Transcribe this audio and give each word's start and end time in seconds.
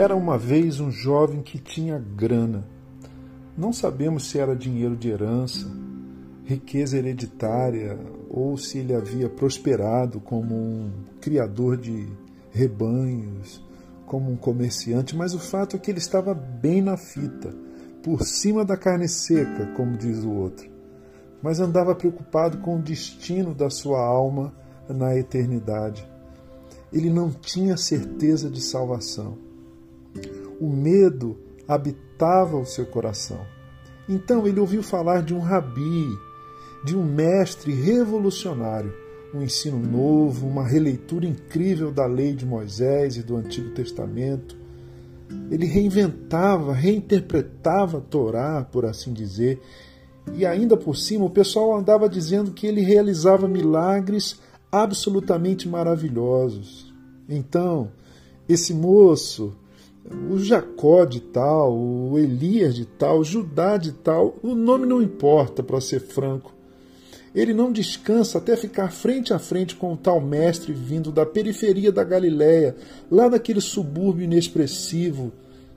Era 0.00 0.16
uma 0.16 0.38
vez 0.38 0.80
um 0.80 0.90
jovem 0.90 1.42
que 1.42 1.58
tinha 1.58 1.98
grana. 1.98 2.66
Não 3.54 3.70
sabemos 3.70 4.30
se 4.30 4.38
era 4.38 4.56
dinheiro 4.56 4.96
de 4.96 5.10
herança, 5.10 5.70
riqueza 6.42 6.96
hereditária 6.96 7.98
ou 8.30 8.56
se 8.56 8.78
ele 8.78 8.94
havia 8.94 9.28
prosperado 9.28 10.18
como 10.18 10.54
um 10.54 10.90
criador 11.20 11.76
de 11.76 12.08
rebanhos, 12.50 13.62
como 14.06 14.32
um 14.32 14.36
comerciante, 14.36 15.14
mas 15.14 15.34
o 15.34 15.38
fato 15.38 15.76
é 15.76 15.78
que 15.78 15.90
ele 15.90 15.98
estava 15.98 16.32
bem 16.32 16.80
na 16.80 16.96
fita, 16.96 17.54
por 18.02 18.22
cima 18.22 18.64
da 18.64 18.78
carne 18.78 19.06
seca, 19.06 19.66
como 19.76 19.98
diz 19.98 20.24
o 20.24 20.30
outro. 20.30 20.66
Mas 21.42 21.60
andava 21.60 21.94
preocupado 21.94 22.56
com 22.60 22.76
o 22.76 22.82
destino 22.82 23.54
da 23.54 23.68
sua 23.68 24.00
alma 24.00 24.50
na 24.88 25.14
eternidade. 25.14 26.10
Ele 26.90 27.10
não 27.10 27.30
tinha 27.30 27.76
certeza 27.76 28.48
de 28.48 28.62
salvação 28.62 29.49
o 30.60 30.68
medo 30.68 31.38
habitava 31.66 32.56
o 32.56 32.66
seu 32.66 32.84
coração. 32.84 33.40
Então 34.08 34.46
ele 34.46 34.60
ouviu 34.60 34.82
falar 34.82 35.22
de 35.22 35.32
um 35.32 35.38
rabi, 35.38 36.06
de 36.84 36.96
um 36.96 37.04
mestre 37.04 37.72
revolucionário, 37.72 38.92
um 39.32 39.42
ensino 39.42 39.78
novo, 39.78 40.46
uma 40.46 40.66
releitura 40.66 41.26
incrível 41.26 41.90
da 41.90 42.06
lei 42.06 42.34
de 42.34 42.44
Moisés 42.44 43.16
e 43.16 43.22
do 43.22 43.36
Antigo 43.36 43.70
Testamento. 43.70 44.56
Ele 45.50 45.64
reinventava, 45.64 46.72
reinterpretava 46.72 47.98
a 47.98 48.00
Torá, 48.00 48.66
por 48.70 48.84
assim 48.84 49.12
dizer, 49.12 49.60
e 50.34 50.44
ainda 50.44 50.76
por 50.76 50.96
cima 50.96 51.24
o 51.24 51.30
pessoal 51.30 51.76
andava 51.76 52.08
dizendo 52.08 52.50
que 52.50 52.66
ele 52.66 52.80
realizava 52.80 53.46
milagres 53.46 54.40
absolutamente 54.72 55.68
maravilhosos. 55.68 56.92
Então, 57.28 57.92
esse 58.48 58.74
moço 58.74 59.56
o 60.30 60.38
Jacó 60.38 61.04
de 61.04 61.20
tal, 61.20 61.76
o 61.76 62.18
Elias 62.18 62.74
de 62.74 62.84
tal, 62.84 63.20
o 63.20 63.24
Judá 63.24 63.76
de 63.76 63.92
tal, 63.92 64.38
o 64.42 64.54
nome 64.54 64.86
não 64.86 65.02
importa, 65.02 65.62
para 65.62 65.80
ser 65.80 66.00
franco. 66.00 66.54
Ele 67.34 67.54
não 67.54 67.70
descansa 67.70 68.38
até 68.38 68.56
ficar 68.56 68.90
frente 68.90 69.32
a 69.32 69.38
frente 69.38 69.76
com 69.76 69.92
o 69.92 69.96
tal 69.96 70.20
mestre 70.20 70.72
vindo 70.72 71.12
da 71.12 71.24
periferia 71.24 71.92
da 71.92 72.02
Galiléia, 72.02 72.74
lá 73.10 73.28
daquele 73.28 73.60
subúrbio 73.60 74.24
inexpressivo 74.24 75.32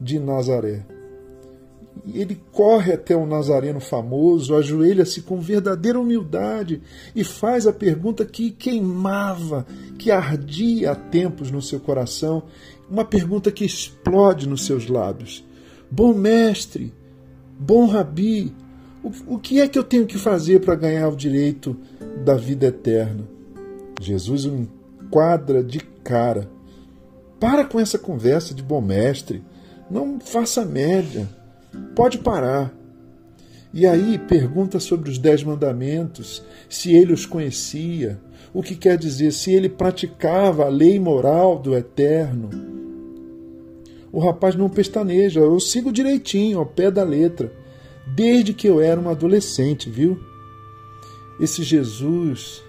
de 0.00 0.18
Nazaré. 0.18 0.86
Ele 2.12 2.38
corre 2.52 2.92
até 2.92 3.16
o 3.16 3.24
nazareno 3.24 3.80
famoso, 3.80 4.54
ajoelha-se 4.54 5.22
com 5.22 5.40
verdadeira 5.40 5.98
humildade 5.98 6.82
e 7.14 7.24
faz 7.24 7.66
a 7.66 7.72
pergunta 7.72 8.26
que 8.26 8.50
queimava, 8.50 9.64
que 9.96 10.10
ardia 10.10 10.90
há 10.90 10.94
tempos 10.94 11.50
no 11.50 11.62
seu 11.62 11.80
coração 11.80 12.42
uma 12.90 13.04
pergunta 13.04 13.50
que 13.50 13.64
explode 13.64 14.48
nos 14.48 14.64
seus 14.66 14.88
lábios. 14.88 15.44
Bom 15.90 16.14
mestre, 16.14 16.92
bom 17.58 17.86
rabi, 17.86 18.52
o, 19.02 19.34
o 19.34 19.38
que 19.38 19.60
é 19.60 19.68
que 19.68 19.78
eu 19.78 19.84
tenho 19.84 20.06
que 20.06 20.18
fazer 20.18 20.60
para 20.60 20.74
ganhar 20.74 21.08
o 21.08 21.16
direito 21.16 21.76
da 22.24 22.34
vida 22.34 22.66
eterna? 22.66 23.28
Jesus 24.00 24.46
o 24.46 24.66
enquadra 25.04 25.62
de 25.62 25.80
cara. 26.02 26.48
Para 27.38 27.64
com 27.64 27.78
essa 27.78 27.98
conversa 27.98 28.54
de 28.54 28.62
bom 28.62 28.80
mestre. 28.80 29.42
Não 29.90 30.18
faça 30.18 30.64
média. 30.64 31.28
Pode 31.94 32.18
parar. 32.18 32.72
E 33.76 33.88
aí 33.88 34.18
pergunta 34.18 34.78
sobre 34.78 35.10
os 35.10 35.18
dez 35.18 35.42
mandamentos, 35.42 36.44
se 36.68 36.94
ele 36.94 37.12
os 37.12 37.26
conhecia, 37.26 38.20
o 38.52 38.62
que 38.62 38.76
quer 38.76 38.96
dizer 38.96 39.32
se 39.32 39.52
ele 39.52 39.68
praticava 39.68 40.66
a 40.66 40.68
lei 40.68 40.96
moral 40.96 41.58
do 41.58 41.74
eterno. 41.74 42.50
O 44.12 44.20
rapaz 44.20 44.54
não 44.54 44.70
pestaneja, 44.70 45.40
eu 45.40 45.58
sigo 45.58 45.92
direitinho, 45.92 46.60
ao 46.60 46.66
pé 46.66 46.88
da 46.88 47.02
letra, 47.02 47.52
desde 48.14 48.54
que 48.54 48.68
eu 48.68 48.80
era 48.80 49.00
um 49.00 49.08
adolescente, 49.08 49.90
viu? 49.90 50.20
Esse 51.40 51.64
Jesus 51.64 52.62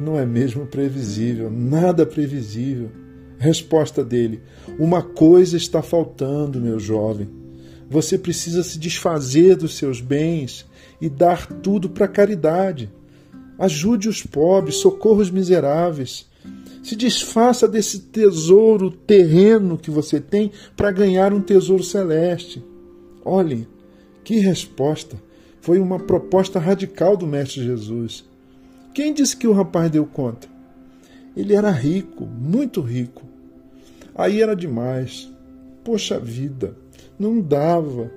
não 0.00 0.18
é 0.18 0.24
mesmo 0.24 0.64
previsível, 0.64 1.50
nada 1.50 2.06
previsível. 2.06 2.88
Resposta 3.36 4.02
dele: 4.02 4.40
Uma 4.78 5.02
coisa 5.02 5.58
está 5.58 5.82
faltando, 5.82 6.58
meu 6.58 6.78
jovem. 6.78 7.39
Você 7.90 8.16
precisa 8.16 8.62
se 8.62 8.78
desfazer 8.78 9.56
dos 9.56 9.76
seus 9.76 10.00
bens 10.00 10.64
e 11.00 11.08
dar 11.08 11.46
tudo 11.46 11.90
para 11.90 12.04
a 12.04 12.08
caridade. 12.08 12.88
Ajude 13.58 14.08
os 14.08 14.22
pobres, 14.22 14.76
socorra 14.76 15.22
os 15.22 15.30
miseráveis. 15.30 16.24
Se 16.84 16.94
desfaça 16.94 17.66
desse 17.66 17.98
tesouro 17.98 18.92
terreno 18.92 19.76
que 19.76 19.90
você 19.90 20.20
tem 20.20 20.52
para 20.76 20.92
ganhar 20.92 21.34
um 21.34 21.40
tesouro 21.40 21.82
celeste. 21.82 22.64
Olhe, 23.24 23.68
que 24.22 24.38
resposta! 24.38 25.20
Foi 25.60 25.78
uma 25.78 25.98
proposta 25.98 26.58
radical 26.58 27.16
do 27.16 27.26
Mestre 27.26 27.62
Jesus. 27.62 28.24
Quem 28.94 29.12
disse 29.12 29.36
que 29.36 29.46
o 29.46 29.52
rapaz 29.52 29.90
deu 29.90 30.06
conta? 30.06 30.48
Ele 31.36 31.54
era 31.54 31.70
rico, 31.70 32.24
muito 32.24 32.80
rico. 32.80 33.24
Aí 34.14 34.40
era 34.40 34.56
demais. 34.56 35.30
Poxa 35.84 36.18
vida, 36.18 36.74
não 37.20 37.38
dava. 37.40 38.10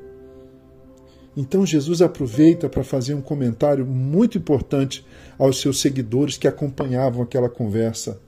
Então 1.35 1.65
Jesus 1.65 2.01
aproveita 2.01 2.69
para 2.69 2.83
fazer 2.83 3.13
um 3.13 3.21
comentário 3.21 3.85
muito 3.85 4.37
importante 4.37 5.05
aos 5.37 5.59
seus 5.59 5.81
seguidores 5.81 6.37
que 6.37 6.47
acompanhavam 6.47 7.21
aquela 7.21 7.49
conversa. 7.49 8.19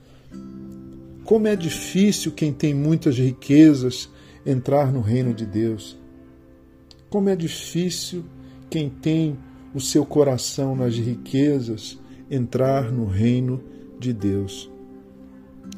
Como 1.24 1.48
é 1.48 1.56
difícil 1.56 2.34
quem 2.34 2.52
tem 2.52 2.74
muitas 2.74 3.18
riquezas 3.18 4.10
entrar 4.46 4.92
no 4.92 5.00
reino 5.00 5.34
de 5.34 5.46
Deus. 5.46 5.98
Como 7.10 7.30
é 7.30 7.36
difícil 7.36 8.26
quem 8.70 8.90
tem 8.90 9.38
o 9.74 9.80
seu 9.80 10.06
coração 10.06 10.76
nas 10.76 10.96
riquezas 10.96 11.98
entrar 12.30 12.92
no 12.92 13.06
reino 13.06 13.64
de 14.00 14.12
Deus. 14.12 14.70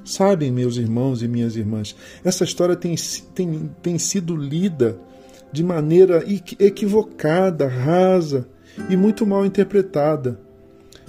Sabem, 0.03 0.51
meus 0.51 0.77
irmãos 0.77 1.21
e 1.21 1.27
minhas 1.27 1.55
irmãs, 1.55 1.95
essa 2.23 2.43
história 2.43 2.75
tem, 2.75 2.95
tem, 3.33 3.69
tem 3.81 3.97
sido 3.97 4.35
lida 4.35 4.97
de 5.51 5.63
maneira 5.63 6.23
equivocada, 6.59 7.67
rasa 7.67 8.47
e 8.89 8.95
muito 8.95 9.25
mal 9.25 9.45
interpretada. 9.45 10.39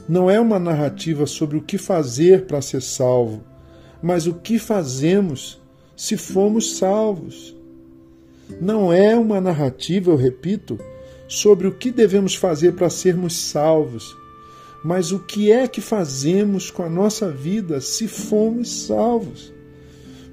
Não 0.09 0.31
é 0.31 0.41
uma 0.41 0.59
narrativa 0.59 1.27
sobre 1.27 1.59
o 1.59 1.63
que 1.63 1.77
fazer 1.77 2.47
para 2.47 2.63
ser 2.63 2.83
salvo, 2.83 3.45
mas 4.03 4.27
o 4.27 4.35
que 4.35 4.59
fazemos 4.59 5.61
se 5.97 6.17
fomos 6.17 6.77
salvos. 6.79 7.55
Não 8.61 8.93
é 8.93 9.15
uma 9.15 9.41
narrativa, 9.41 10.11
eu 10.11 10.17
repito, 10.17 10.79
sobre 11.29 11.67
o 11.67 11.75
que 11.75 11.91
devemos 11.91 12.35
fazer 12.35 12.73
para 12.73 12.89
sermos 12.89 13.37
salvos, 13.37 14.17
mas 14.85 15.13
o 15.13 15.19
que 15.19 15.51
é 15.51 15.67
que 15.67 15.81
fazemos 15.81 16.71
com 16.71 16.83
a 16.83 16.89
nossa 16.89 17.31
vida 17.31 17.81
se 17.81 18.07
fomos 18.07 18.87
salvos 18.87 19.53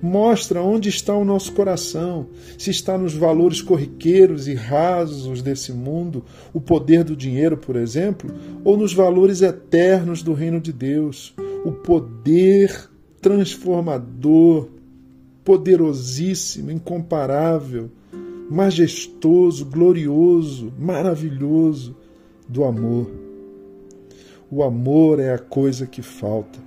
mostra 0.06 0.62
onde 0.62 0.88
está 0.88 1.16
o 1.16 1.26
nosso 1.26 1.52
coração, 1.54 2.28
se 2.58 2.70
está 2.70 2.98
nos 2.98 3.14
valores 3.14 3.62
corriqueiros 3.62 4.48
e 4.48 4.54
rasos 4.54 5.42
desse 5.42 5.72
mundo, 5.74 6.24
o 6.54 6.62
poder 6.62 7.04
do 7.04 7.16
dinheiro, 7.16 7.58
por 7.58 7.76
exemplo, 7.76 8.30
ou 8.64 8.78
nos 8.78 8.94
valores 8.94 9.42
eternos 9.42 10.22
do 10.22 10.34
reino 10.34 10.62
de 10.62 10.72
Deus, 10.72 11.34
o 11.64 11.72
poder 11.72 12.90
transformador, 13.20 14.70
poderosíssimo, 15.44 16.72
incomparável, 16.72 17.90
majestoso, 18.50 19.66
glorioso, 19.66 20.72
maravilhoso 20.78 21.96
do 22.48 22.64
amor. 22.64 23.25
O 24.50 24.64
amor 24.64 25.20
é 25.20 25.34
a 25.34 25.40
coisa 25.40 25.88
que 25.88 26.02
falta. 26.02 26.60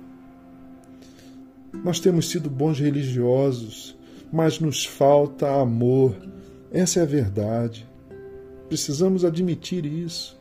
Nós 1.83 1.99
temos 1.99 2.29
sido 2.29 2.49
bons 2.49 2.79
religiosos, 2.79 3.97
mas 4.31 4.59
nos 4.59 4.85
falta 4.85 5.61
amor. 5.61 6.15
Essa 6.71 6.99
é 6.99 7.03
a 7.03 7.05
verdade. 7.05 7.87
Precisamos 8.67 9.23
admitir 9.23 9.85
isso. 9.85 10.37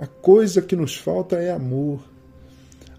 A 0.00 0.06
coisa 0.06 0.60
que 0.60 0.76
nos 0.76 0.94
falta 0.94 1.36
é 1.36 1.50
amor. 1.50 2.00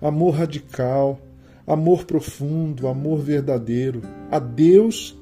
Amor 0.02 0.32
radical, 0.32 1.20
amor 1.68 2.06
profundo, 2.06 2.88
amor 2.88 3.20
verdadeiro 3.20 4.02
a 4.32 4.40
Deus 4.40 5.18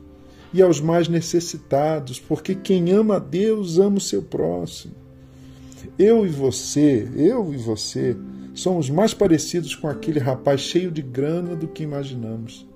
e 0.53 0.61
aos 0.61 0.79
mais 0.79 1.07
necessitados, 1.07 2.19
porque 2.19 2.55
quem 2.55 2.91
ama 2.91 3.17
a 3.17 3.19
Deus 3.19 3.77
ama 3.77 3.97
o 3.97 4.01
seu 4.01 4.21
próximo. 4.21 4.93
Eu 5.99 6.25
e 6.25 6.29
você, 6.29 7.09
eu 7.15 7.53
e 7.53 7.57
você, 7.57 8.15
somos 8.57 8.89
mais 8.89 9.13
parecidos 9.13 9.75
com 9.75 9.87
aquele 9.87 10.19
rapaz 10.19 10.61
cheio 10.61 10.91
de 10.91 11.01
grana 11.01 11.55
do 11.55 11.67
que 11.67 11.83
imaginamos. 11.83 12.67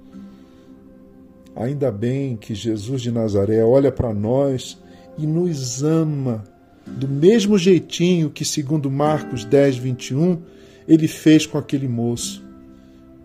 Ainda 1.56 1.92
bem 1.92 2.38
que 2.38 2.54
Jesus 2.54 3.02
de 3.02 3.12
Nazaré 3.12 3.64
olha 3.64 3.92
para 3.92 4.14
nós 4.14 4.78
e 5.18 5.26
nos 5.26 5.84
ama 5.84 6.44
do 6.86 7.08
mesmo 7.08 7.58
jeitinho 7.58 8.30
que, 8.30 8.46
segundo 8.46 8.90
Marcos 8.90 9.44
10, 9.44 9.78
21, 9.78 10.42
ele 10.88 11.08
fez 11.08 11.46
com 11.46 11.58
aquele 11.58 11.88
moço. 11.88 12.44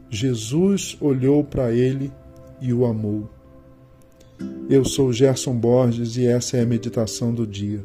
Jesus 0.08 0.96
olhou 1.00 1.44
para 1.44 1.72
ele 1.72 2.10
e 2.60 2.72
o 2.72 2.86
amou. 2.86 3.28
Eu 4.68 4.84
sou 4.84 5.12
Gerson 5.12 5.54
Borges 5.54 6.16
e 6.16 6.26
essa 6.26 6.56
é 6.56 6.62
a 6.62 6.66
meditação 6.66 7.34
do 7.34 7.46
dia. 7.46 7.84